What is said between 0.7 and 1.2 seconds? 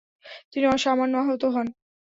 সামান্য